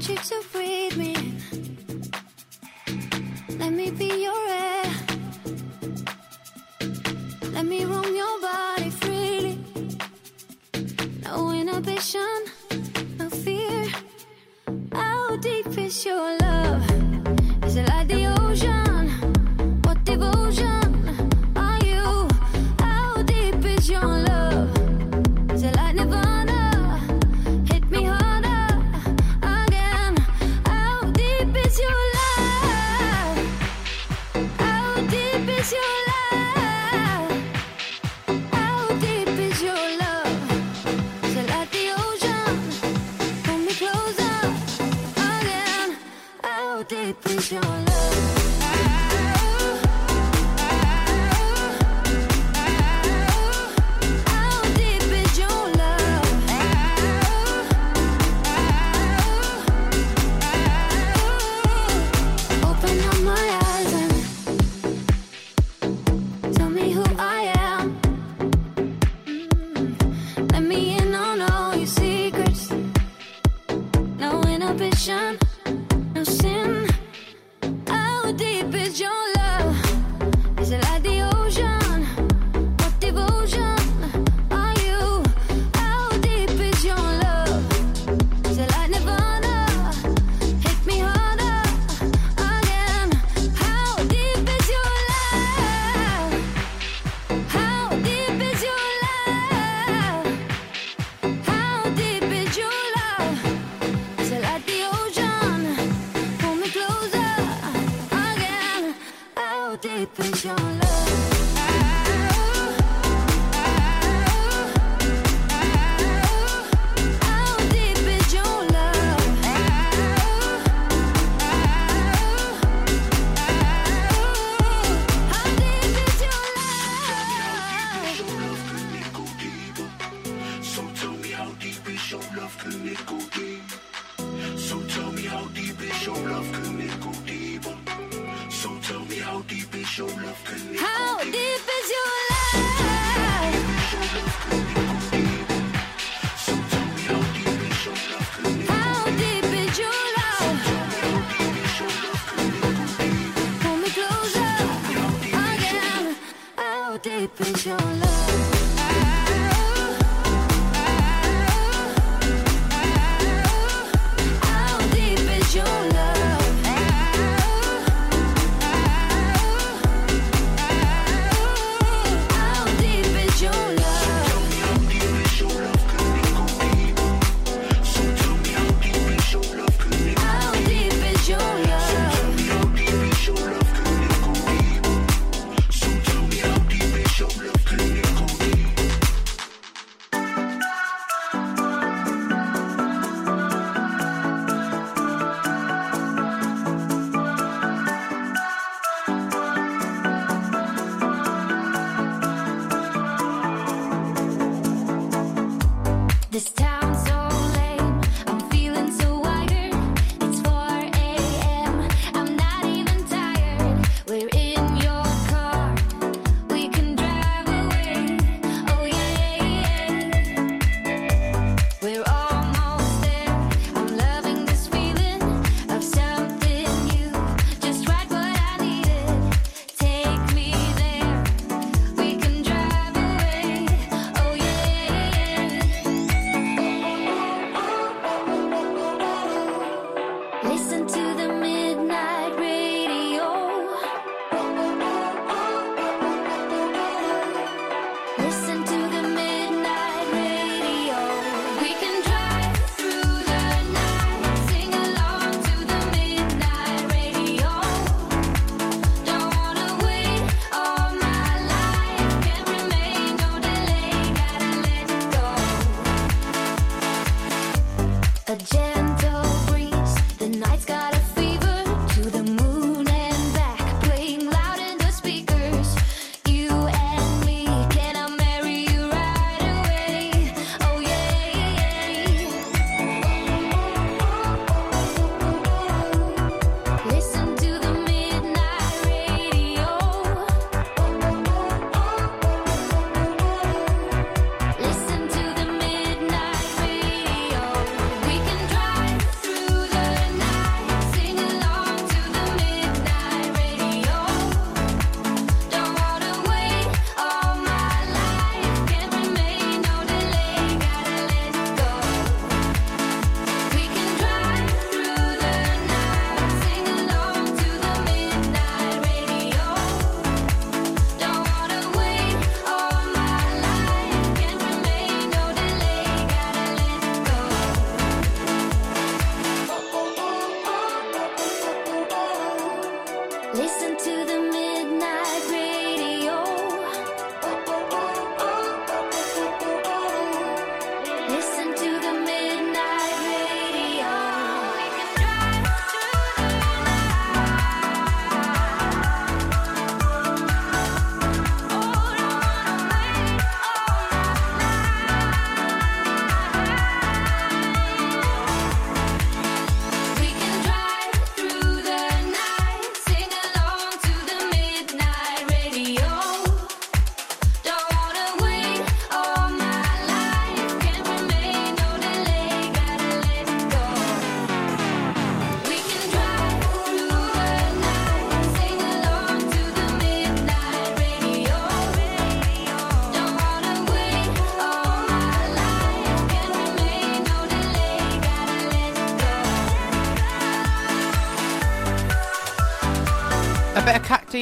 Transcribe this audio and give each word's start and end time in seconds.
want 0.00 0.08
you 0.08 0.16
to 0.16 0.49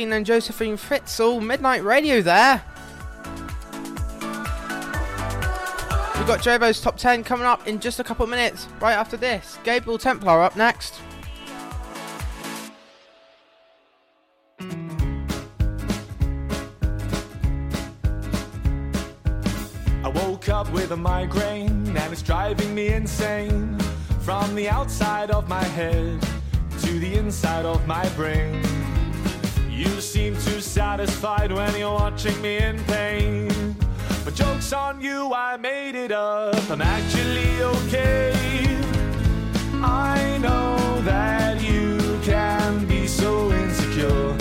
and 0.05 0.25
Josephine 0.25 0.77
Fritzl, 0.77 1.43
Midnight 1.43 1.83
Radio 1.83 2.23
there. 2.23 2.63
We've 6.17 6.27
got 6.27 6.41
Jobo's 6.41 6.81
Top 6.81 6.97
10 6.97 7.25
coming 7.25 7.47
up 7.47 7.67
in 7.67 7.81
just 7.81 7.99
a 7.99 8.05
couple 8.05 8.23
of 8.23 8.31
minutes, 8.31 8.69
right 8.81 8.93
after 8.93 9.17
this. 9.17 9.59
Gabriel 9.65 9.99
Templar 9.99 10.41
up 10.41 10.55
next. 10.55 11.01
I 20.05 20.13
woke 20.15 20.49
up 20.49 20.71
with 20.71 20.93
a 20.93 20.97
migraine 20.97 21.89
and 21.89 22.13
it's 22.13 22.23
driving 22.23 22.73
me 22.73 22.89
insane. 22.89 23.77
From 24.21 24.55
the 24.55 24.69
outside 24.69 25.33
of 25.33 25.49
my 25.49 25.65
head 25.65 26.21
to 26.83 27.01
the 27.01 27.17
inside 27.17 27.65
of 27.65 27.85
my 27.89 28.09
brain. 28.11 28.63
You 29.79 30.01
seem 30.01 30.35
too 30.35 30.61
satisfied 30.61 31.53
when 31.53 31.77
you're 31.79 31.93
watching 31.93 32.43
me 32.43 32.57
in 32.57 32.83
pain. 32.87 33.77
But 34.25 34.35
joke's 34.35 34.73
on 34.73 35.01
you, 35.01 35.33
I 35.33 35.57
made 35.57 35.95
it 35.95 36.11
up. 36.11 36.69
I'm 36.69 36.83
actually 36.83 37.63
okay. 37.63 38.33
I 39.75 40.37
know 40.43 41.01
that 41.03 41.63
you 41.63 41.97
can 42.25 42.87
be 42.87 43.07
so 43.07 43.53
insecure. 43.53 44.38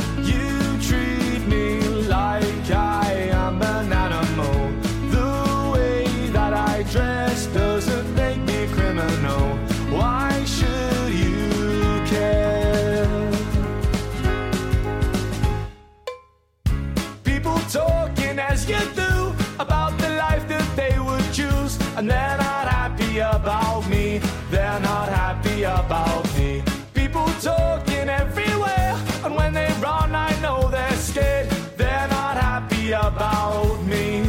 And 21.97 22.07
they're 22.07 22.37
not 22.37 22.67
happy 22.67 23.17
about 23.17 23.89
me. 23.89 24.19
They're 24.51 24.79
not 24.79 25.09
happy 25.09 25.63
about 25.63 26.25
me. 26.37 26.63
People 26.93 27.25
talking 27.41 28.07
everywhere, 28.07 28.95
and 29.23 29.35
when 29.35 29.51
they 29.53 29.67
run, 29.81 30.13
I 30.13 30.31
know 30.39 30.69
they're 30.69 30.99
scared. 31.09 31.49
They're 31.75 32.07
not 32.07 32.37
happy 32.37 32.91
about 32.91 33.83
me. 33.83 34.25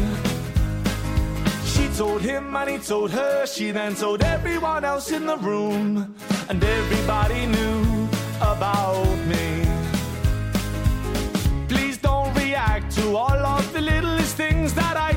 She 1.64 1.88
told 1.88 2.22
him 2.22 2.56
and 2.56 2.70
he 2.70 2.78
told 2.78 3.10
her. 3.10 3.46
She 3.46 3.70
then 3.70 3.94
told 3.94 4.22
everyone 4.22 4.84
else 4.84 5.12
in 5.12 5.26
the 5.26 5.36
room, 5.36 6.14
and 6.48 6.64
everybody 6.64 7.46
knew 7.46 8.08
about 8.40 9.18
me. 9.32 9.46
Please 11.68 11.98
don't 11.98 12.34
react 12.34 12.90
to 12.96 13.14
all 13.14 13.44
of 13.56 13.70
the 13.74 13.82
littlest 13.82 14.36
things 14.36 14.72
that 14.72 14.96
I 14.96 15.07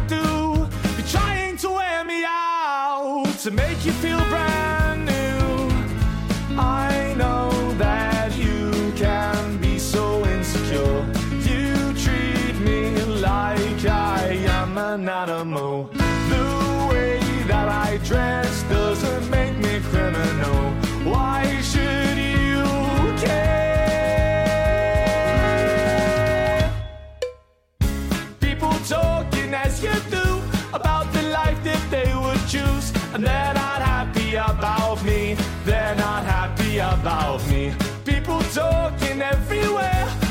to 3.41 3.49
make 3.49 3.83
you 3.83 3.91
feel 3.93 4.19
brand 4.25 5.03
new. 5.03 6.59
I 6.59 7.15
know 7.17 7.49
that 7.79 8.37
you 8.37 8.93
can 8.95 9.57
be 9.57 9.79
so 9.79 10.23
insecure. 10.27 11.03
You 11.49 11.91
treat 11.95 12.55
me 12.59 13.01
like 13.19 13.83
I 13.85 14.45
am 14.59 14.77
an 14.77 15.09
animal. 15.09 15.89
The 16.29 16.87
way 16.91 17.17
that 17.47 17.67
I 17.67 17.97
dress 18.03 18.50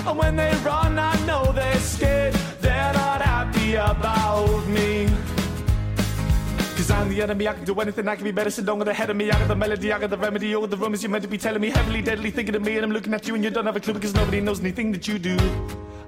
and 0.07 0.19
when 0.19 0.37
they 0.37 0.53
run, 0.65 0.99
I 0.99 1.15
know 1.27 1.53
they're 1.53 1.81
scared. 1.81 2.35
They're 2.61 2.93
not 2.93 3.21
happy 3.23 3.75
about 3.75 4.67
me. 4.69 5.09
Cause 6.77 6.91
I'm 6.91 7.09
the 7.11 7.23
enemy, 7.23 7.47
I 7.47 7.53
can 7.53 7.65
do 7.65 7.79
anything, 7.79 8.09
I 8.09 8.17
can 8.17 8.25
be 8.25 8.31
better, 8.31 8.51
so 8.51 8.63
don't 8.63 8.79
get 8.79 8.89
ahead 8.89 9.11
of 9.11 9.17
me. 9.17 9.31
I 9.31 9.39
got 9.39 9.49
the 9.49 9.57
melody, 9.57 9.93
I 9.93 9.99
got 9.99 10.11
the 10.11 10.17
remedy, 10.17 10.55
all 10.55 10.67
the 10.67 10.77
rumors 10.77 11.03
you're 11.03 11.11
meant 11.11 11.23
to 11.25 11.29
be 11.29 11.37
telling 11.37 11.61
me. 11.61 11.71
Heavily, 11.71 12.01
deadly, 12.01 12.31
thinking 12.31 12.55
of 12.55 12.63
me, 12.63 12.77
and 12.77 12.85
I'm 12.85 12.91
looking 12.91 13.13
at 13.13 13.29
you, 13.29 13.35
and 13.35 13.45
you 13.45 13.51
don't 13.51 13.67
have 13.67 13.77
a 13.77 13.81
clue 13.81 13.95
because 13.95 14.15
nobody 14.15 14.41
knows 14.41 14.61
anything 14.61 14.91
that 14.93 15.07
you 15.07 15.19
do. 15.19 15.37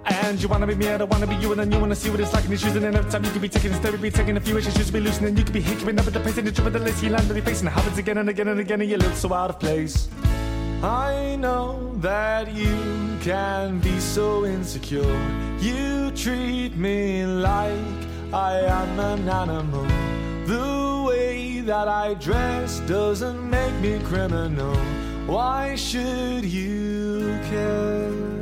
And 0.04 0.42
you 0.42 0.48
wanna 0.48 0.66
be 0.66 0.74
me, 0.74 0.88
I 0.88 0.96
don't 0.96 1.10
wanna 1.10 1.26
be 1.26 1.36
you, 1.36 1.52
and 1.52 1.60
then 1.60 1.70
you 1.70 1.78
wanna 1.78 1.94
see 1.94 2.10
what 2.10 2.20
it's 2.20 2.32
like 2.32 2.44
in 2.44 2.50
these 2.50 2.60
shoes, 2.60 2.74
and 2.74 2.84
then 2.84 2.96
every 2.96 3.10
time 3.10 3.22
you 3.22 3.30
could 3.30 3.42
be 3.42 3.48
taking 3.48 3.74
step, 3.74 4.00
be 4.00 4.10
taking 4.10 4.36
a 4.36 4.40
few 4.40 4.56
inches, 4.56 4.74
shoes 4.74 4.90
be 4.90 5.00
loosening, 5.00 5.36
you 5.36 5.44
could 5.44 5.52
be 5.52 5.60
hiccuping 5.60 5.98
up 5.98 6.06
at 6.06 6.14
the 6.14 6.20
pace, 6.20 6.38
and 6.38 6.54
trip 6.54 6.66
of 6.66 6.72
the 6.72 6.78
list, 6.78 7.02
you 7.02 7.10
land 7.10 7.28
on 7.28 7.36
your 7.36 7.44
face, 7.44 7.60
and 7.60 7.68
it 7.68 7.72
happens 7.72 7.98
again 7.98 8.18
and 8.18 8.28
again 8.30 8.48
and 8.48 8.58
again, 8.58 8.80
and 8.80 8.90
you 8.90 8.96
look 8.96 9.14
so 9.14 9.32
out 9.32 9.50
of 9.50 9.60
place. 9.60 10.08
I 10.82 11.36
know 11.36 11.94
that 11.98 12.52
you 12.52 13.16
can 13.20 13.78
be 13.78 14.00
so 14.00 14.44
insecure. 14.44 15.20
You 15.60 16.10
treat 16.10 16.76
me 16.76 17.24
like 17.24 18.00
I 18.32 18.58
am 18.58 18.98
an 18.98 19.28
animal. 19.28 19.86
The 20.46 21.04
way 21.06 21.60
that 21.60 21.86
I 21.86 22.14
dress 22.14 22.80
doesn't 22.80 23.48
make 23.48 23.74
me 23.74 24.00
criminal. 24.00 24.74
Why 25.26 25.76
should 25.76 26.44
you 26.44 27.38
care? 27.48 28.32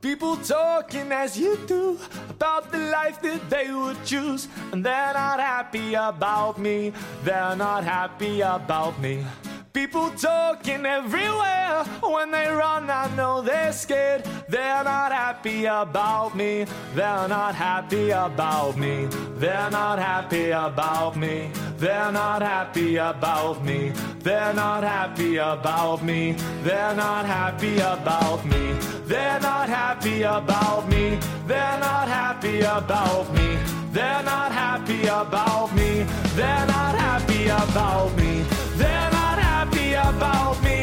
People 0.00 0.36
talking 0.36 1.10
as 1.10 1.36
you 1.36 1.56
do 1.66 1.98
about 2.42 2.72
the 2.72 2.78
life 2.78 3.22
that 3.22 3.48
they 3.48 3.72
would 3.72 4.02
choose, 4.04 4.48
and 4.72 4.84
they're 4.84 5.14
not 5.14 5.38
happy 5.38 5.94
about 5.94 6.58
me. 6.58 6.92
They're 7.22 7.54
not 7.54 7.84
happy 7.84 8.40
about 8.40 8.98
me. 9.00 9.24
People 9.72 10.10
talking 10.10 10.84
everywhere. 10.84 11.84
When 12.02 12.32
they 12.32 12.48
run, 12.48 12.90
I 12.90 13.14
know 13.14 13.42
they're 13.42 13.72
scared. 13.72 14.24
They're 14.48 14.82
not 14.82 15.12
happy 15.12 15.66
about 15.66 16.34
me. 16.34 16.66
They're 16.96 17.28
not 17.28 17.54
happy 17.54 18.10
about 18.10 18.76
me. 18.76 19.06
They're 19.36 19.70
not 19.70 20.00
happy 20.00 20.50
about 20.50 21.16
me. 21.16 21.48
They're 21.82 22.12
not 22.12 22.42
happy 22.42 22.94
about 22.94 23.64
me. 23.64 23.90
They're 24.20 24.54
not 24.54 24.84
happy 24.84 25.38
about 25.38 26.04
me. 26.04 26.36
They're 26.62 26.94
not 26.94 27.26
happy 27.26 27.78
about 27.78 28.46
me. 28.46 28.74
They're 29.04 29.40
not 29.40 29.68
happy 29.68 30.22
about 30.22 30.88
me. 30.88 31.18
They're 31.48 31.80
not 31.80 32.06
happy 32.06 32.60
about 32.60 33.34
me. 33.34 33.58
They're 33.90 34.22
not 34.22 34.52
happy 34.52 35.02
about 35.08 35.74
me. 35.74 36.06
They're 36.36 36.66
not 36.66 36.94
happy 36.94 37.48
about 37.48 38.16
me. 38.16 38.44
They're 38.76 39.10
not 39.10 39.40
happy 39.40 39.94
about 39.94 40.62
me. 40.62 40.81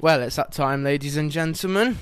Well, 0.00 0.22
it's 0.22 0.36
that 0.36 0.52
time, 0.52 0.84
ladies 0.84 1.16
and 1.16 1.28
gentlemen. 1.28 1.98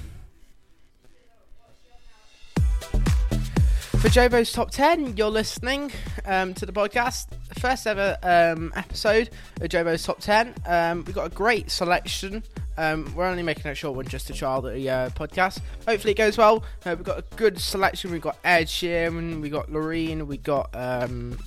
For 4.01 4.11
Jobo's 4.11 4.53
Top 4.53 4.71
10, 4.71 5.17
you're 5.17 5.31
listening 5.31 5.91
um, 6.27 6.53
to 6.55 6.67
the 6.67 6.73
podcast, 6.73 7.29
first 7.59 7.87
ever 7.87 8.19
um, 8.23 8.71
episode 8.77 9.31
of 9.63 9.71
Jobo's 9.71 10.03
Top 10.03 10.21
10. 10.21 10.55
Um, 10.67 11.05
we've 11.07 11.15
got 11.15 11.25
a 11.25 11.35
great 11.35 11.71
selection. 11.71 12.43
Um, 12.77 13.11
we're 13.17 13.25
only 13.25 13.43
making 13.43 13.71
a 13.71 13.75
short 13.75 13.97
one 13.97 14.07
just 14.07 14.27
to 14.27 14.35
trial 14.35 14.61
the 14.61 14.91
uh, 14.91 15.09
podcast. 15.11 15.61
Hopefully, 15.89 16.13
it 16.13 16.19
goes 16.19 16.37
well. 16.37 16.65
Uh, 16.85 16.97
we've 16.97 17.03
got 17.03 17.19
a 17.19 17.25
good 17.37 17.59
selection. 17.59 18.11
We've 18.11 18.21
got 18.21 18.37
Ed 18.45 18.67
Sheeran, 18.67 19.41
we've 19.41 19.51
got 19.51 19.71
Loreen, 19.71 20.27
we've 20.27 20.43
got 20.43 20.69
um, 20.75 21.39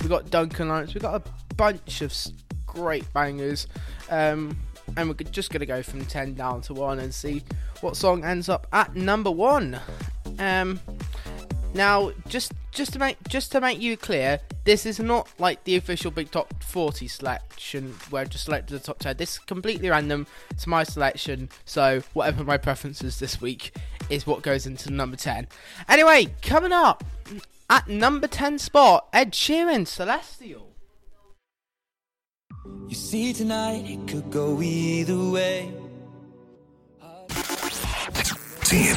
we 0.00 0.08
got 0.08 0.30
Duncan 0.30 0.68
Lawrence, 0.68 0.94
we've 0.94 1.02
got 1.02 1.16
a 1.26 1.54
bunch 1.56 2.00
of 2.00 2.14
great 2.64 3.12
bangers. 3.12 3.66
Um, 4.08 4.56
and 4.96 5.08
we're 5.08 5.14
just 5.30 5.50
going 5.50 5.60
to 5.60 5.66
go 5.66 5.82
from 5.82 6.04
10 6.04 6.34
down 6.34 6.60
to 6.62 6.74
1 6.74 6.98
and 6.98 7.14
see 7.14 7.42
what 7.80 7.96
song 7.96 8.24
ends 8.24 8.48
up 8.48 8.66
at 8.72 8.94
number 8.94 9.30
1. 9.30 9.78
Um, 10.38 10.80
now, 11.72 12.12
just 12.28 12.52
just 12.72 12.92
to 12.94 12.98
make 12.98 13.16
just 13.28 13.52
to 13.52 13.60
make 13.60 13.80
you 13.80 13.96
clear, 13.96 14.40
this 14.64 14.86
is 14.86 14.98
not 14.98 15.28
like 15.38 15.62
the 15.64 15.76
official 15.76 16.10
Big 16.10 16.30
Top 16.30 16.62
40 16.64 17.06
selection 17.06 17.94
where 18.10 18.22
I 18.22 18.24
just 18.24 18.44
selected 18.44 18.74
the 18.74 18.80
top 18.80 18.98
10. 18.98 19.16
This 19.16 19.32
is 19.32 19.38
completely 19.38 19.88
random. 19.88 20.26
It's 20.50 20.66
my 20.66 20.82
selection, 20.82 21.48
so 21.64 22.02
whatever 22.12 22.42
my 22.42 22.56
preferences 22.56 23.20
this 23.20 23.40
week 23.40 23.76
is 24.08 24.26
what 24.26 24.42
goes 24.42 24.66
into 24.66 24.90
number 24.90 25.16
10. 25.16 25.46
Anyway, 25.88 26.26
coming 26.42 26.72
up 26.72 27.04
at 27.68 27.86
number 27.88 28.26
10 28.26 28.58
spot, 28.58 29.06
Ed 29.12 29.32
Sheeran, 29.32 29.86
Celestial. 29.86 30.69
You 32.90 32.96
see, 32.96 33.32
tonight 33.32 33.84
it 33.86 34.08
could 34.08 34.32
go 34.32 34.60
either 34.60 35.16
way. 35.16 35.72
Team. 38.64 38.96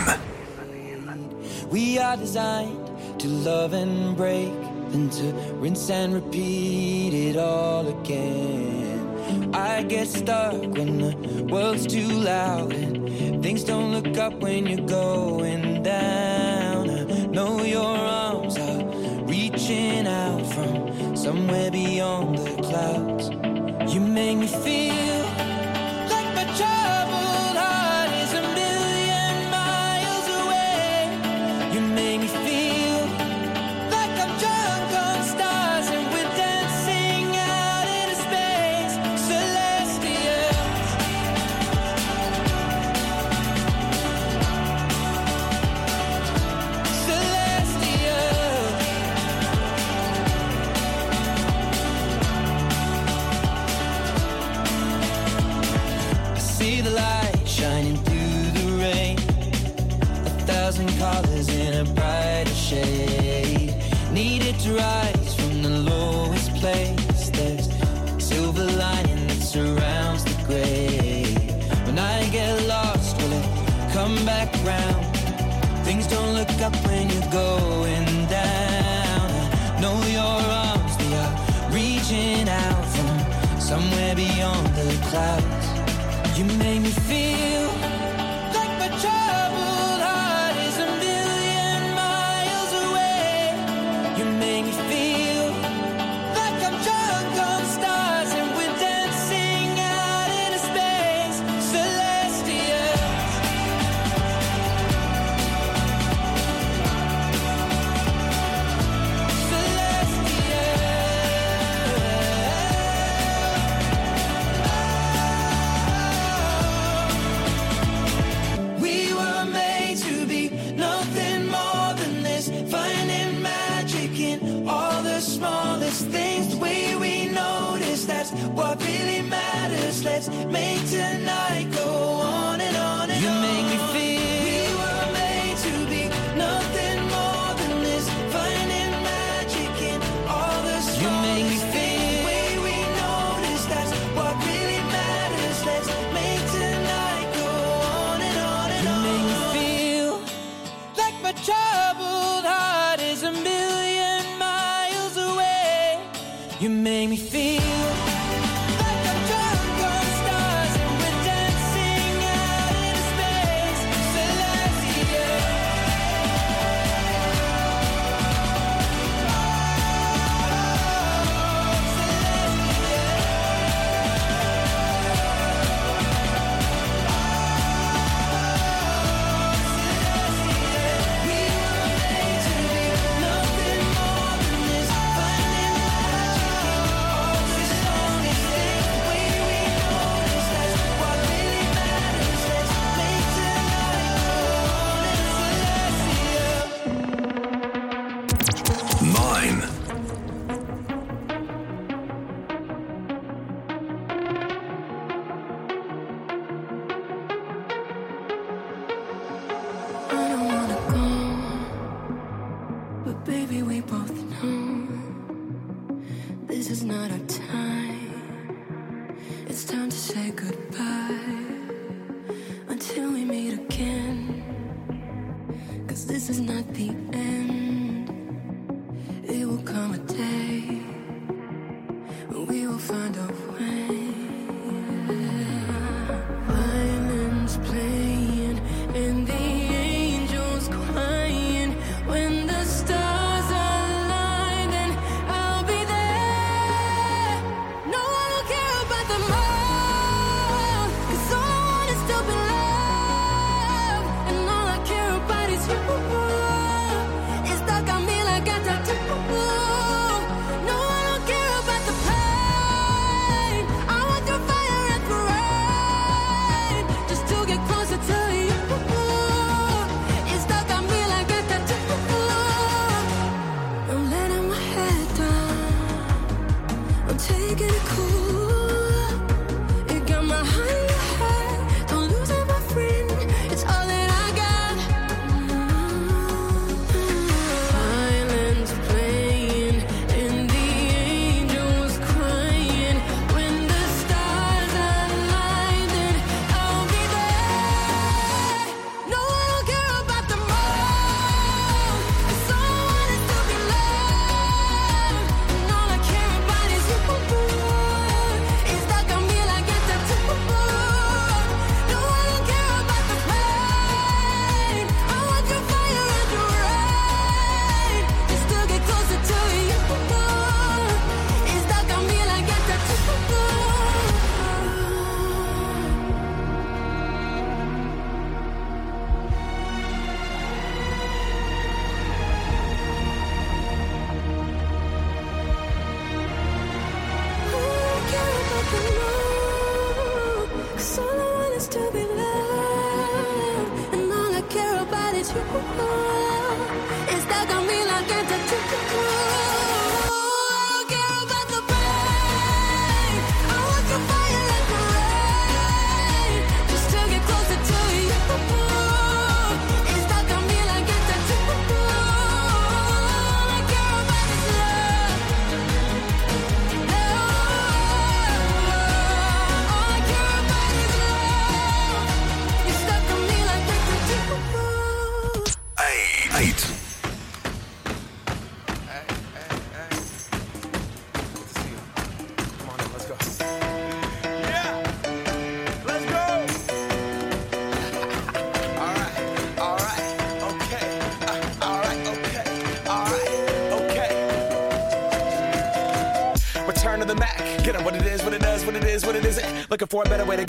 We 1.69 1.99
are 1.99 2.17
designed 2.17 3.19
to 3.19 3.27
love 3.27 3.73
and 3.73 4.17
break, 4.17 4.51
then 4.89 5.11
to 5.11 5.25
rinse 5.61 5.91
and 5.91 6.15
repeat 6.15 7.13
it 7.13 7.37
all 7.37 7.87
again. 7.87 9.53
I 9.53 9.83
get 9.83 10.07
stuck 10.07 10.53
when 10.53 10.97
the 10.97 11.43
world's 11.51 11.85
too 11.85 12.07
loud 12.07 12.73
and 12.73 13.43
things 13.43 13.63
don't 13.63 13.91
look 13.91 14.17
up 14.17 14.33
when 14.39 14.65
you're 14.65 14.87
going 14.87 15.83
down. 15.83 16.89
I 16.89 17.27
know 17.27 17.61
your 17.61 17.95
arms 17.95 18.57
are 18.57 18.85
reaching 19.27 20.07
out 20.07 20.43
from 20.47 21.15
somewhere 21.15 21.69
beyond 21.69 22.39
the 22.39 22.55
clouds. 22.63 23.62
You 23.87 23.99
make 23.99 24.37
me 24.37 24.47
feel 24.47 25.23
like 26.09 26.29
my 26.35 26.45
troubled 26.57 27.57
heart 27.57 27.82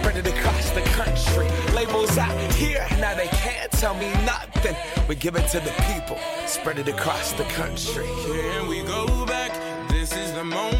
spread 0.00 0.16
it 0.16 0.26
across 0.26 0.70
the 0.70 0.80
country. 0.80 1.46
Labels 1.74 2.16
out 2.16 2.52
here, 2.54 2.86
now 2.98 3.14
they 3.14 3.28
can't 3.28 3.70
tell 3.72 3.94
me 3.94 4.10
nothing. 4.24 4.74
We 5.08 5.14
give 5.14 5.36
it 5.36 5.46
to 5.48 5.60
the 5.60 5.72
people, 5.92 6.18
spread 6.46 6.78
it 6.78 6.88
across 6.88 7.32
the 7.32 7.44
country. 7.44 8.06
Here 8.06 8.64
we 8.66 8.82
go 8.82 9.26
back. 9.26 9.52
This 9.90 10.16
is 10.16 10.32
the 10.32 10.44
moment. 10.44 10.79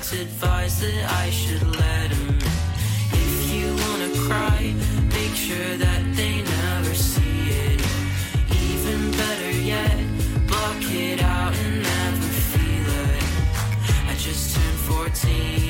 docs 0.00 0.12
advise 0.12 0.80
that 0.80 1.12
I 1.24 1.30
should 1.30 1.66
let 1.76 2.10
him 2.10 2.28
in. 2.28 2.36
If 3.12 3.52
you 3.52 3.66
wanna 3.84 4.10
cry, 4.28 4.74
make 5.08 5.34
sure 5.34 5.76
that 5.76 6.02
they 6.16 6.42
never 6.42 6.94
see 6.94 7.50
it. 7.66 7.80
Even 8.70 9.10
better 9.10 9.50
yet, 9.50 9.96
block 10.46 10.82
it 10.82 11.22
out 11.22 11.54
and 11.54 11.82
never 11.82 12.28
feel 12.52 12.90
it. 13.14 13.24
I 14.08 14.14
just 14.16 14.56
turned 14.56 14.78
14. 14.78 15.69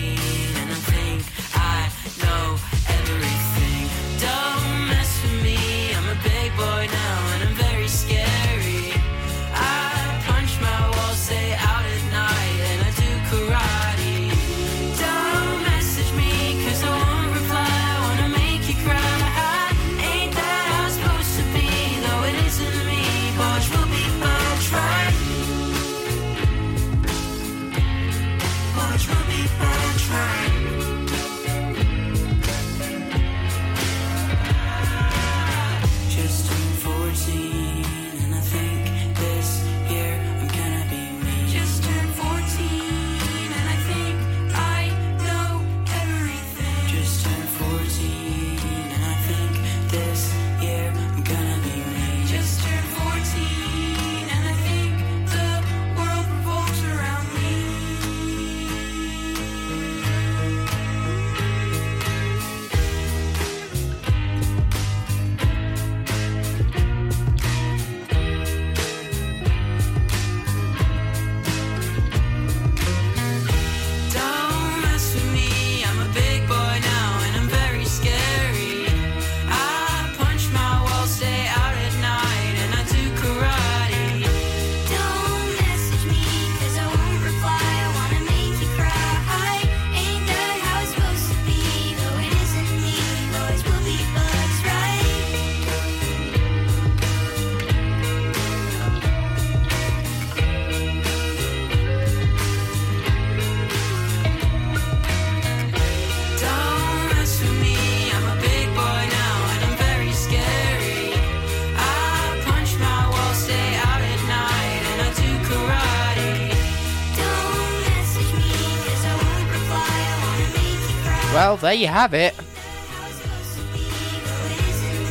Well, 121.32 121.56
there 121.58 121.74
you 121.74 121.86
have 121.86 122.12
it. 122.12 122.34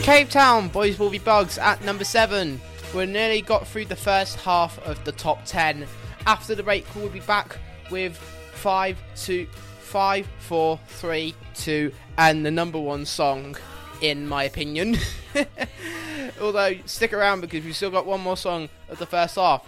Cavetown, 0.04 0.70
Boys 0.70 1.00
Will 1.00 1.10
Be 1.10 1.18
Bugs 1.18 1.58
at 1.58 1.82
number 1.86 2.04
7. 2.04 2.60
We 2.94 3.06
nearly 3.06 3.42
got 3.42 3.66
through 3.66 3.86
the 3.86 3.96
first 3.96 4.36
half 4.42 4.78
of 4.80 5.02
the 5.06 5.14
top 5.14 5.46
10. 5.46 5.86
After 6.26 6.56
the 6.56 6.64
break, 6.64 6.86
we'll 6.94 7.08
be 7.08 7.22
back 7.22 7.58
with 7.90 8.18
5, 8.52 8.98
2, 9.16 9.48
5, 9.80 10.28
4, 10.40 10.80
3, 10.88 11.36
2, 11.54 11.94
and 12.18 12.46
the 12.46 12.52
number 12.52 12.80
one 12.80 13.06
song, 13.06 13.56
in 14.02 14.28
my 14.28 14.44
opinion. 14.44 14.98
Although, 16.42 16.76
stick 16.86 17.14
around 17.14 17.40
because 17.40 17.64
we've 17.64 17.78
still 17.78 17.92
got 17.92 18.06
one 18.06 18.20
more 18.20 18.36
song 18.36 18.68
of 18.90 19.00
the 19.00 19.06
first 19.06 19.36
half. 19.36 19.66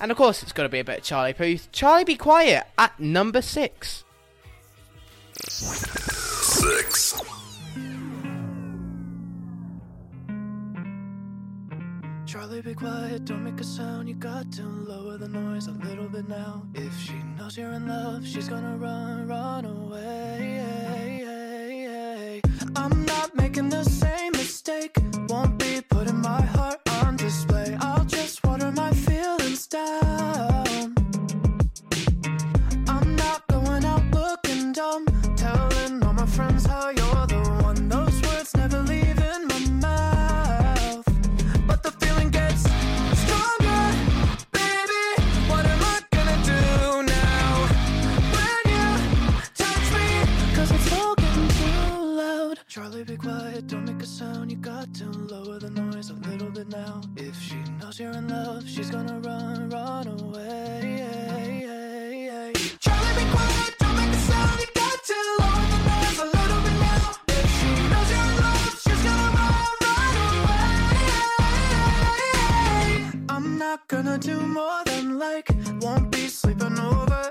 And 0.00 0.10
of 0.10 0.16
course, 0.16 0.42
it's 0.42 0.52
gotta 0.52 0.70
be 0.70 0.78
a 0.78 0.84
bit 0.84 0.98
of 1.00 1.04
Charlie 1.04 1.34
Puth. 1.34 1.70
Charlie 1.70 2.04
Be 2.04 2.16
Quiet 2.16 2.64
at 2.78 2.98
number 2.98 3.42
6. 3.42 4.04
Six. 5.48 7.14
Charlie, 12.26 12.60
be 12.60 12.74
quiet, 12.74 13.24
don't 13.24 13.42
make 13.42 13.60
a 13.60 13.64
sound. 13.64 14.08
You 14.08 14.14
got 14.14 14.52
to 14.52 14.62
lower 14.62 15.16
the 15.18 15.28
noise 15.28 15.66
a 15.66 15.72
little 15.72 16.08
bit 16.08 16.28
now. 16.28 16.66
If 16.74 16.96
she 17.00 17.14
knows 17.36 17.56
you're 17.56 17.72
in 17.72 17.88
love, 17.88 18.26
she's 18.26 18.48
gonna 18.48 18.76
run, 18.76 19.26
run 19.26 19.64
away. 19.64 20.70
I'm 22.76 23.04
not 23.04 23.34
making 23.34 23.68
the 23.70 23.82
same 23.84 24.32
mistake. 24.32 24.94
Won't 25.28 25.58
be 25.58 25.80
putting 25.80 26.20
my 26.20 26.42
heart 26.42 26.80
on 27.02 27.16
display. 27.16 27.76
I'll 27.80 28.04
just 28.04 28.44
water 28.44 28.70
my 28.70 28.92
feelings 28.92 29.66
down. 29.66 30.94
I'm 32.86 33.16
not 33.16 33.46
going 33.48 33.84
out 33.84 34.04
looking 34.12 34.72
dumb. 34.72 35.09
My 36.20 36.26
friends 36.26 36.66
how 36.66 36.90
you're 36.90 37.26
the 37.28 37.40
one. 37.62 37.88
Those 37.88 38.20
words 38.20 38.54
never 38.54 38.82
leave 38.82 39.18
in 39.18 39.48
my 39.48 39.58
mouth. 39.86 41.06
But 41.66 41.82
the 41.82 41.92
feeling 41.92 42.28
gets 42.28 42.60
stronger, 43.22 43.82
baby. 44.52 45.04
What 45.48 45.64
am 45.64 45.80
I 45.80 46.00
gonna 46.12 46.38
do 46.44 47.02
now? 47.08 47.66
When 48.36 48.60
you 48.74 48.86
touch 49.54 49.86
me, 49.96 50.08
cause 50.54 50.70
it's 50.70 50.92
all 50.92 51.14
getting 51.14 51.48
too 51.48 52.04
loud. 52.22 52.58
Charlie, 52.68 53.04
be 53.04 53.16
quiet, 53.16 53.66
don't 53.68 53.86
make 53.86 54.02
a 54.02 54.06
sound. 54.06 54.50
You 54.50 54.58
got 54.58 54.92
to 54.96 55.06
lower 55.06 55.58
the 55.58 55.70
noise 55.70 56.10
a 56.10 56.14
little 56.28 56.50
bit 56.50 56.68
now. 56.68 57.00
If 57.16 57.34
she 57.40 57.56
knows 57.80 57.98
you're 57.98 58.12
in 58.12 58.28
love, 58.28 58.68
she's 58.68 58.90
gonna 58.90 59.20
run, 59.20 59.70
run 59.70 60.06
away. 60.06 60.98
Charlie, 62.78 63.14
be 63.16 63.30
quiet, 63.30 63.74
don't 63.78 63.96
make 63.96 64.12
a 64.12 64.20
sound. 64.28 64.60
You 64.60 64.66
got 64.74 65.04
to 65.04 65.39
gonna 73.90 74.16
do 74.18 74.40
more 74.40 74.84
than 74.84 75.18
like, 75.18 75.50
won't 75.80 76.12
be 76.12 76.28
sleeping 76.28 76.78
over 76.78 77.29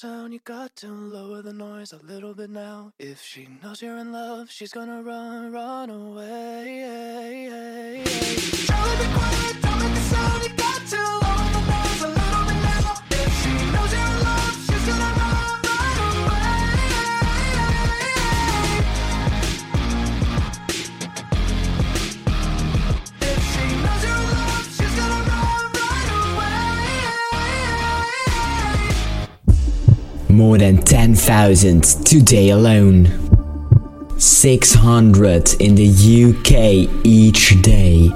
sound. 0.00 0.32
You 0.32 0.40
got 0.44 0.74
to 0.76 0.86
lower 0.86 1.42
the 1.42 1.52
noise 1.52 1.92
a 1.92 1.98
little 2.06 2.32
bit 2.32 2.48
now. 2.48 2.90
If 2.98 3.22
she 3.22 3.48
knows 3.62 3.82
you're 3.82 3.98
in 3.98 4.12
love, 4.12 4.50
she's 4.50 4.72
gonna 4.72 5.02
run, 5.02 5.52
run 5.52 5.90
away. 5.90 6.82
Charlie, 8.66 8.96
be 8.96 9.06
quiet, 9.12 9.56
don't 9.60 9.78
make 9.78 9.92
a 9.92 10.04
sound. 10.12 10.42
You 10.44 10.52
got 10.56 10.86
to 10.92 11.19
More 30.30 30.58
than 30.58 30.78
10,000 30.78 31.82
today 32.04 32.50
alone. 32.50 33.08
600 34.18 35.60
in 35.60 35.74
the 35.74 35.88
UK 35.88 36.88
each 37.04 37.60
day. 37.62 38.08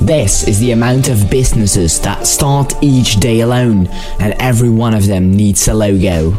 This 0.00 0.46
is 0.46 0.60
the 0.60 0.70
amount 0.70 1.08
of 1.08 1.28
businesses 1.28 2.00
that 2.00 2.26
start 2.26 2.72
each 2.80 3.16
day 3.16 3.40
alone, 3.40 3.88
and 4.20 4.34
every 4.38 4.70
one 4.70 4.94
of 4.94 5.06
them 5.06 5.36
needs 5.36 5.68
a 5.68 5.74
logo. 5.74 6.32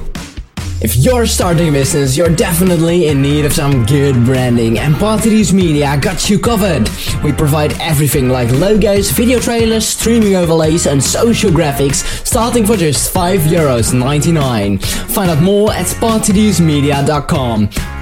If 0.79 0.95
you're 0.95 1.25
starting 1.25 1.69
a 1.69 1.71
business, 1.71 2.15
you're 2.15 2.35
definitely 2.35 3.07
in 3.07 3.19
need 3.19 3.45
of 3.45 3.53
some 3.53 3.83
good 3.85 4.13
branding, 4.23 4.77
and 4.77 4.95
Parties 4.95 5.51
Media 5.51 5.97
got 5.99 6.29
you 6.29 6.37
covered. 6.37 6.87
We 7.23 7.33
provide 7.33 7.73
everything 7.81 8.29
like 8.29 8.51
logos, 8.51 9.09
video 9.09 9.39
trailers, 9.39 9.87
streaming 9.87 10.35
overlays, 10.35 10.85
and 10.85 11.03
social 11.03 11.49
graphics, 11.49 12.03
starting 12.27 12.63
for 12.63 12.77
just 12.77 13.11
5 13.11 13.41
euros 13.41 13.91
99. 13.91 14.77
Find 14.77 15.31
out 15.31 15.41
more 15.41 15.73
at. 15.73 15.87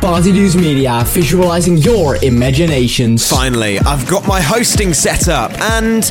Party 0.02 0.32
Dews 0.32 0.58
Media, 0.58 1.04
visualizing 1.08 1.78
your 1.78 2.18
imaginations. 2.24 3.30
Finally, 3.30 3.80
I've 3.80 4.06
got 4.06 4.28
my 4.28 4.42
hosting 4.42 4.94
set 4.94 5.30
up 5.30 5.52
and 5.62 6.04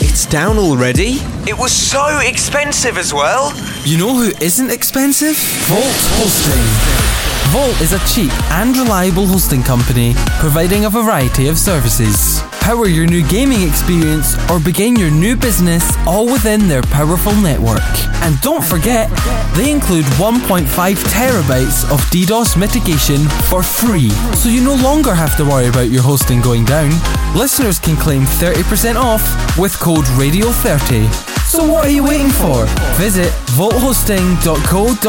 it's 0.00 0.26
down 0.26 0.58
already. 0.58 1.18
It 1.46 1.56
was 1.58 1.72
so 1.72 2.18
expensive 2.20 2.98
as 2.98 3.12
well. 3.14 3.52
You 3.84 3.98
know 3.98 4.14
who 4.14 4.32
isn't 4.40 4.70
expensive? 4.70 5.36
Vault 5.68 5.84
Hosting. 6.18 7.23
Vault 7.54 7.80
is 7.80 7.92
a 7.92 8.00
cheap 8.12 8.32
and 8.50 8.76
reliable 8.76 9.28
hosting 9.28 9.62
company 9.62 10.12
providing 10.40 10.86
a 10.86 10.90
variety 10.90 11.46
of 11.46 11.56
services. 11.56 12.42
Power 12.58 12.88
your 12.88 13.06
new 13.06 13.22
gaming 13.28 13.62
experience 13.62 14.34
or 14.50 14.58
begin 14.58 14.96
your 14.96 15.12
new 15.12 15.36
business 15.36 15.96
all 16.04 16.26
within 16.26 16.66
their 16.66 16.82
powerful 16.82 17.32
network. 17.36 17.86
And 18.24 18.40
don't 18.40 18.64
forget, 18.64 19.08
they 19.54 19.70
include 19.70 20.04
1.5 20.18 20.66
terabytes 20.66 21.88
of 21.92 22.00
DDoS 22.10 22.58
mitigation 22.58 23.20
for 23.48 23.62
free, 23.62 24.10
so 24.34 24.48
you 24.48 24.60
no 24.60 24.74
longer 24.74 25.14
have 25.14 25.36
to 25.36 25.44
worry 25.44 25.68
about 25.68 25.90
your 25.90 26.02
hosting 26.02 26.40
going 26.40 26.64
down. 26.64 26.90
Listeners 27.36 27.78
can 27.78 27.96
claim 27.96 28.22
30% 28.22 28.96
off 28.96 29.22
with 29.56 29.78
code 29.78 30.06
RADIO30. 30.18 31.33
So 31.54 31.62
what 31.70 31.86
are 31.86 31.88
you 31.88 32.02
waiting 32.02 32.30
for? 32.30 32.66
Visit 32.96 33.32
vaulthosting.co.uk 33.54 35.04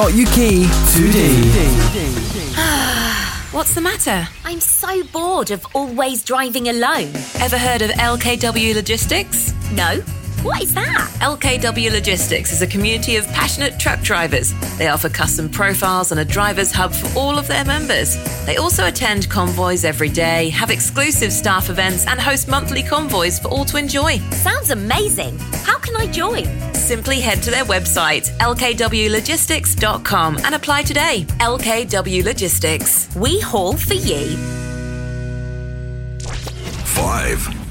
today. 0.93 1.41
What's 3.51 3.73
the 3.73 3.81
matter? 3.81 4.27
I'm 4.43 4.59
so 4.59 5.03
bored 5.05 5.49
of 5.49 5.65
always 5.73 6.23
driving 6.23 6.69
alone. 6.69 7.15
Ever 7.39 7.57
heard 7.57 7.81
of 7.81 7.89
LKW 7.89 8.75
Logistics? 8.75 9.55
No? 9.71 10.03
What 10.45 10.61
is 10.61 10.75
that? 10.75 11.11
LKW 11.21 11.91
Logistics 11.91 12.51
is 12.51 12.61
a 12.61 12.67
community 12.67 13.15
of 13.15 13.25
passionate 13.29 13.79
truck 13.79 14.01
drivers. 14.01 14.53
They 14.77 14.89
offer 14.89 15.09
custom 15.09 15.49
profiles 15.49 16.11
and 16.11 16.19
a 16.19 16.25
driver's 16.25 16.71
hub 16.71 16.93
for 16.93 17.17
all 17.17 17.39
of 17.39 17.47
their 17.47 17.65
members. 17.65 18.15
They 18.45 18.57
also 18.57 18.85
attend 18.85 19.27
convoys 19.27 19.83
every 19.83 20.09
day, 20.09 20.49
have 20.49 20.69
exclusive 20.69 21.33
staff 21.33 21.71
events, 21.71 22.05
and 22.05 22.19
host 22.19 22.47
monthly 22.47 22.83
convoys 22.83 23.39
for 23.39 23.47
all 23.47 23.65
to 23.65 23.77
enjoy. 23.77 24.19
Sounds 24.29 24.69
amazing. 24.69 25.39
How 25.63 25.79
can 25.79 25.95
I 25.95 26.05
join? 26.05 26.45
Simply 26.75 27.19
head 27.19 27.41
to 27.41 27.49
their 27.49 27.65
website, 27.65 28.29
lkwlogistics.com, 28.37 30.37
and 30.43 30.53
apply 30.53 30.83
today. 30.83 31.25
LKW 31.39 32.23
Logistics. 32.23 33.09
We 33.15 33.39
haul 33.39 33.75
for 33.75 33.95
you. 33.95 34.37
Five. 36.85 37.64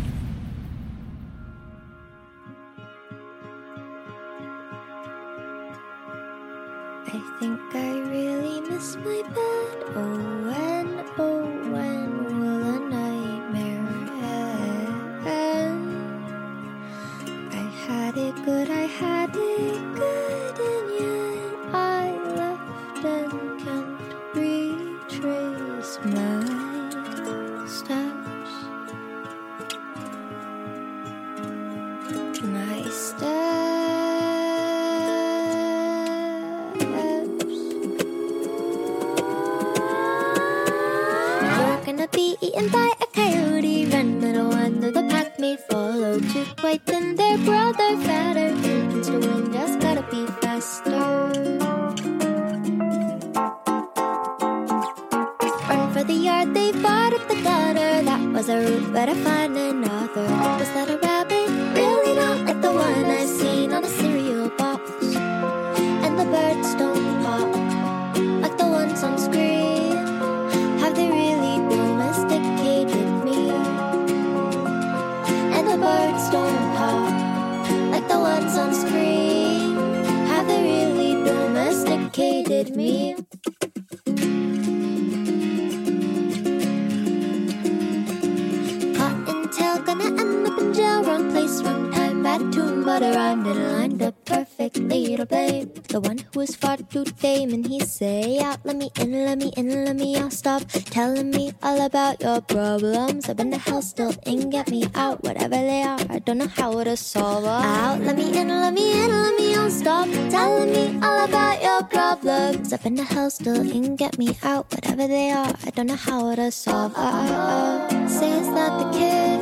up 103.34 103.40
in 103.40 103.50
the 103.50 103.58
house, 103.58 103.88
still 103.88 104.14
ain't 104.26 104.50
get 104.50 104.70
me 104.70 104.86
out. 104.94 105.24
Whatever 105.24 105.56
they 105.56 105.82
are, 105.82 105.98
I 106.08 106.20
don't 106.20 106.38
know 106.38 106.46
how 106.46 106.84
to 106.84 106.96
solve 106.96 107.44
out. 107.44 108.00
Let 108.00 108.16
me 108.16 108.26
in, 108.38 108.48
let 108.48 108.72
me 108.72 108.92
in, 108.92 109.10
let 109.10 109.34
me 109.36 109.56
on. 109.56 109.70
Stop 109.70 110.08
telling 110.30 110.70
me 110.70 111.00
all 111.02 111.24
about 111.24 111.60
your 111.60 111.82
problems. 111.82 112.72
Up 112.72 112.86
in 112.86 112.94
the 112.94 113.02
house, 113.02 113.34
still 113.34 113.60
ain't 113.60 113.98
get 113.98 114.18
me 114.18 114.36
out. 114.44 114.72
Whatever 114.72 115.08
they 115.08 115.30
are, 115.32 115.52
I 115.66 115.70
don't 115.70 115.88
know 115.88 115.96
how 115.96 116.34
to 116.36 116.52
solve 116.52 116.94
out. 116.96 117.88
Say 118.08 118.30
it's 118.38 118.48
not 118.48 118.72
the 118.80 118.98
kid 118.98 119.40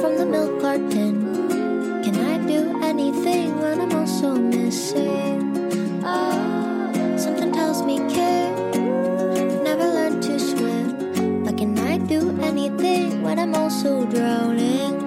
from 0.00 0.18
the 0.18 0.26
milk 0.26 0.60
carton. 0.60 2.02
Can 2.02 2.16
I 2.16 2.38
do 2.44 2.82
anything 2.82 3.56
when 3.60 3.80
I'm 3.82 3.92
also 3.92 4.34
missing? 4.34 6.02
Oh, 6.04 7.14
something 7.16 7.52
tells 7.52 7.82
me 7.84 7.98
kid. 8.12 8.73
But 12.70 13.20
when 13.20 13.38
I'm 13.38 13.54
also 13.54 14.06
drowning. 14.06 15.03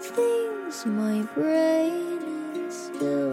things 0.00 0.86
my 0.86 1.22
brain 1.34 2.18
is 2.56 2.90
still 2.94 3.29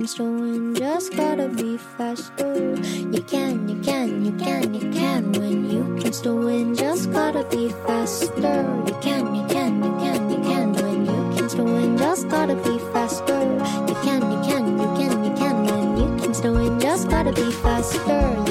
things 0.00 0.14
doing. 0.14 0.74
Just 0.74 1.14
gotta 1.14 1.48
be 1.48 1.76
faster. 1.76 2.74
You 3.14 3.22
can, 3.22 3.68
you 3.68 3.80
can, 3.82 4.24
you 4.24 4.32
can, 4.32 4.72
you 4.72 4.90
can 4.90 5.32
when 5.32 5.70
you 5.70 5.98
can 6.00 6.12
still 6.12 6.38
win. 6.38 6.74
Just 6.74 7.12
gotta 7.12 7.44
be 7.44 7.68
faster. 7.86 8.32
You 8.86 8.96
can, 9.02 9.34
you 9.34 9.46
can, 9.48 9.82
you 9.84 9.92
can, 10.00 10.30
you 10.30 10.36
can 10.36 10.72
when 10.72 11.04
you 11.04 11.36
can 11.36 11.48
still 11.50 11.64
win. 11.66 11.98
Just 11.98 12.28
gotta 12.28 12.54
be 12.56 12.78
faster. 12.92 13.42
You 13.88 13.96
can, 14.02 14.22
you 14.32 14.40
can, 14.48 14.78
you 14.78 14.88
can, 14.96 15.24
you 15.24 15.32
can 15.36 15.64
when 15.66 15.96
you 15.98 16.22
can 16.22 16.32
still 16.34 16.54
win. 16.54 16.80
Just 16.80 17.10
gotta 17.10 17.32
be 17.32 17.50
faster. 17.52 18.49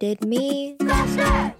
did 0.00 0.24
me. 0.24 0.76
That's. 0.80 1.59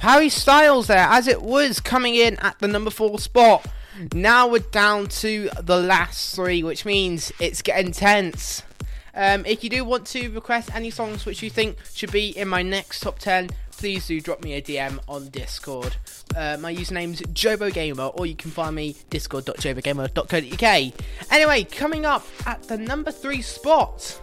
Of 0.00 0.04
Harry 0.04 0.30
Styles 0.30 0.86
there, 0.86 1.06
as 1.10 1.28
it 1.28 1.42
was 1.42 1.78
coming 1.78 2.14
in 2.14 2.38
at 2.38 2.58
the 2.58 2.66
number 2.66 2.88
four 2.88 3.18
spot. 3.18 3.66
Now 4.14 4.48
we're 4.48 4.60
down 4.60 5.08
to 5.08 5.50
the 5.60 5.76
last 5.76 6.34
three, 6.34 6.62
which 6.62 6.86
means 6.86 7.30
it's 7.38 7.60
getting 7.60 7.92
tense. 7.92 8.62
Um, 9.14 9.44
if 9.44 9.62
you 9.62 9.68
do 9.68 9.84
want 9.84 10.06
to 10.06 10.30
request 10.30 10.74
any 10.74 10.88
songs 10.88 11.26
which 11.26 11.42
you 11.42 11.50
think 11.50 11.76
should 11.92 12.12
be 12.12 12.30
in 12.30 12.48
my 12.48 12.62
next 12.62 13.00
top 13.00 13.18
10, 13.18 13.50
please 13.72 14.06
do 14.06 14.22
drop 14.22 14.42
me 14.42 14.54
a 14.54 14.62
DM 14.62 15.00
on 15.06 15.28
Discord. 15.28 15.94
Uh, 16.34 16.56
my 16.58 16.74
username's 16.74 17.20
JoboGamer, 17.20 18.18
or 18.18 18.24
you 18.24 18.36
can 18.36 18.50
find 18.50 18.74
me 18.74 18.96
discord.jobogamer.co.uk. 19.10 21.30
Anyway, 21.30 21.64
coming 21.64 22.06
up 22.06 22.24
at 22.46 22.62
the 22.62 22.78
number 22.78 23.12
three 23.12 23.42
spot. 23.42 24.18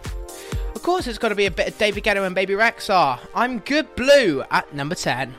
Of 0.74 0.82
course, 0.82 1.06
it's 1.06 1.18
got 1.18 1.28
to 1.28 1.36
be 1.36 1.46
a 1.46 1.52
bit 1.52 1.68
of 1.68 1.78
David 1.78 2.02
Guetta 2.02 2.26
and 2.26 2.34
Bebe 2.34 2.54
Rexha. 2.54 3.20
I'm 3.32 3.60
Good 3.60 3.94
Blue 3.94 4.42
at 4.50 4.74
number 4.74 4.96
10. 4.96 5.32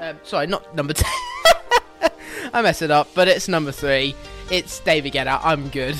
Um, 0.00 0.18
sorry, 0.22 0.46
not 0.46 0.74
number 0.74 0.92
10. 0.94 1.04
I 2.52 2.62
mess 2.62 2.82
it 2.82 2.90
up, 2.90 3.08
but 3.14 3.28
it's 3.28 3.48
number 3.48 3.72
3. 3.72 4.14
It's 4.50 4.80
David 4.80 5.12
Guetta. 5.12 5.40
I'm 5.42 5.68
good. 5.68 5.96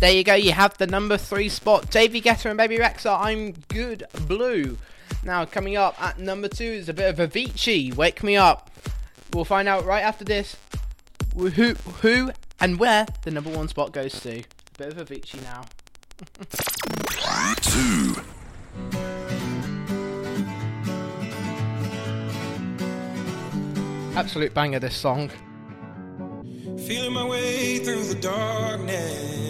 There 0.00 0.10
you 0.10 0.24
go, 0.24 0.34
you 0.34 0.52
have 0.52 0.76
the 0.78 0.86
number 0.86 1.18
three 1.18 1.48
spot. 1.48 1.90
Davey 1.90 2.22
Guetta 2.22 2.46
and 2.46 2.56
Bebe 2.56 2.78
Rexha, 2.78 3.20
I'm 3.20 3.52
good 3.68 4.04
blue. 4.26 4.78
Now, 5.22 5.44
coming 5.44 5.76
up 5.76 6.02
at 6.02 6.18
number 6.18 6.48
two 6.48 6.64
is 6.64 6.88
a 6.88 6.94
bit 6.94 7.18
of 7.18 7.30
Avicii, 7.30 7.94
Wake 7.94 8.22
Me 8.22 8.36
Up. 8.36 8.70
We'll 9.34 9.44
find 9.44 9.68
out 9.68 9.84
right 9.84 10.02
after 10.02 10.24
this 10.24 10.56
who, 11.36 11.50
who 11.50 12.30
and 12.60 12.78
where 12.78 13.06
the 13.22 13.30
number 13.30 13.50
one 13.50 13.68
spot 13.68 13.92
goes 13.92 14.18
to. 14.20 14.38
A 14.38 14.44
bit 14.78 14.96
of 14.96 15.06
Avicii 15.06 15.42
now. 15.42 15.64
Two. 17.60 18.16
Absolute 24.16 24.52
banger, 24.52 24.78
this 24.78 24.96
song. 24.96 25.30
Feeling 26.86 27.12
my 27.12 27.26
way 27.26 27.78
through 27.78 28.04
the 28.04 28.16
darkness, 28.20 29.49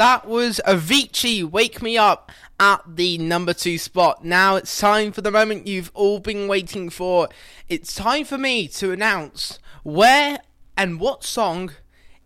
That 0.00 0.26
was 0.26 0.62
Avicii, 0.66 1.44
Wake 1.44 1.82
Me 1.82 1.98
Up, 1.98 2.32
at 2.58 2.80
the 2.86 3.18
number 3.18 3.52
two 3.52 3.76
spot. 3.76 4.24
Now 4.24 4.56
it's 4.56 4.80
time 4.80 5.12
for 5.12 5.20
the 5.20 5.30
moment 5.30 5.66
you've 5.66 5.90
all 5.92 6.20
been 6.20 6.48
waiting 6.48 6.88
for. 6.88 7.28
It's 7.68 7.94
time 7.94 8.24
for 8.24 8.38
me 8.38 8.66
to 8.68 8.92
announce 8.92 9.58
where 9.82 10.38
and 10.74 11.00
what 11.00 11.22
song 11.22 11.72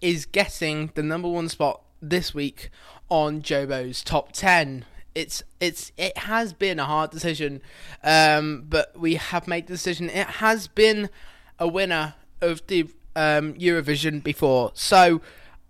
is 0.01 0.25
getting 0.25 0.93
the 0.95 1.03
number 1.03 1.29
one 1.29 1.49
spot 1.49 1.81
this 2.01 2.33
week 2.33 2.70
on 3.09 3.43
Jobo's 3.43 4.05
top 4.05 4.31
10. 4.31 4.85
It's 5.16 5.43
it's 5.59 5.91
it 5.97 6.16
has 6.16 6.53
been 6.53 6.79
a 6.79 6.85
hard 6.85 7.11
decision, 7.11 7.61
um, 8.05 8.66
but 8.68 8.97
we 8.97 9.16
have 9.16 9.49
made 9.49 9.66
the 9.66 9.72
decision. 9.72 10.11
It 10.11 10.29
has 10.29 10.68
been 10.68 11.11
a 11.59 11.66
winner 11.66 12.14
of 12.41 12.64
the 12.68 12.83
um, 13.16 13.55
Eurovision 13.55 14.22
before, 14.22 14.70
so 14.75 15.20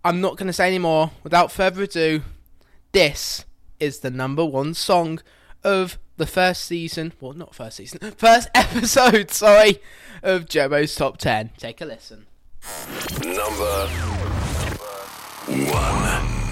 I'm 0.04 0.20
not 0.20 0.36
going 0.36 0.48
to 0.48 0.52
say 0.52 0.66
any 0.68 0.78
more. 0.78 1.12
Without 1.22 1.50
further 1.50 1.82
ado, 1.84 2.22
this 2.92 3.46
is 3.80 4.00
the 4.00 4.10
number 4.10 4.44
one 4.44 4.74
song 4.74 5.20
of 5.62 5.98
the 6.18 6.26
first 6.26 6.66
season. 6.66 7.14
Well, 7.20 7.32
not 7.32 7.54
first 7.54 7.78
season, 7.78 7.98
first 8.18 8.50
episode. 8.54 9.30
Sorry, 9.32 9.80
of 10.22 10.46
Jobo's 10.46 10.94
top 10.94 11.16
ten. 11.16 11.52
Take 11.56 11.80
a 11.80 11.86
listen. 11.86 12.26
Number 13.24 13.86
one. 15.72 16.43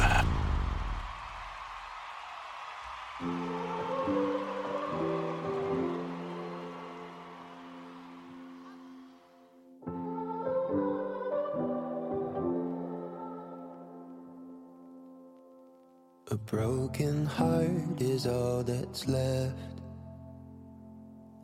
Broken 16.52 17.24
heart 17.24 17.98
is 17.98 18.26
all 18.26 18.62
that's 18.62 19.08
left. 19.08 19.80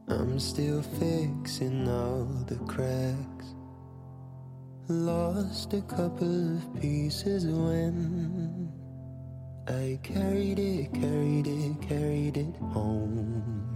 I'm 0.07 0.39
still 0.39 0.83
fixing 0.83 1.89
all 1.89 2.27
the 2.47 2.57
cracks. 2.67 3.55
Lost 4.89 5.73
a 5.73 5.81
couple 5.81 6.57
of 6.57 6.81
pieces 6.83 7.47
when 7.47 8.71
I 9.67 9.99
carried 10.03 10.59
it, 10.59 10.93
carried 10.93 11.47
it, 11.47 11.89
carried 11.89 12.37
it 12.37 12.57
home. 12.57 13.68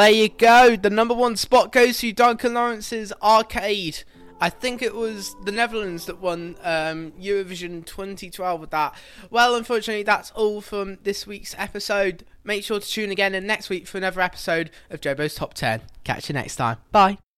There 0.00 0.10
you 0.10 0.28
go. 0.30 0.76
The 0.76 0.90
number 0.90 1.14
one 1.14 1.36
spot 1.36 1.72
goes 1.72 1.98
to 1.98 2.12
Duncan 2.12 2.54
Lawrence's 2.54 3.12
Arcade. 3.22 4.02
I 4.40 4.48
think 4.48 4.80
it 4.80 4.94
was 4.94 5.36
the 5.44 5.52
Netherlands 5.52 6.06
that 6.06 6.18
won 6.18 6.56
um, 6.62 7.12
Eurovision 7.20 7.84
2012 7.84 8.60
with 8.60 8.70
that. 8.70 8.94
Well, 9.28 9.54
unfortunately, 9.54 10.02
that's 10.02 10.30
all 10.30 10.62
from 10.62 10.96
this 11.02 11.26
week's 11.26 11.54
episode. 11.58 12.24
Make 12.42 12.64
sure 12.64 12.80
to 12.80 12.88
tune 12.88 13.10
again 13.10 13.34
in 13.34 13.46
next 13.46 13.68
week 13.68 13.86
for 13.86 13.98
another 13.98 14.22
episode 14.22 14.70
of 14.88 15.02
Jobo's 15.02 15.34
Top 15.34 15.52
10. 15.52 15.82
Catch 16.04 16.30
you 16.30 16.32
next 16.32 16.56
time. 16.56 16.78
Bye. 16.90 17.18